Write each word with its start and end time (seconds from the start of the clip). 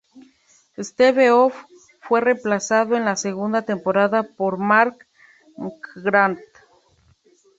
Steve-O 0.79 1.51
fue 1.99 2.21
reemplazado 2.21 2.95
en 2.97 3.05
la 3.05 3.15
segunda 3.15 3.61
temporada 3.61 4.23
por 4.23 4.57
Mark 4.57 5.05
McGrath. 5.57 6.39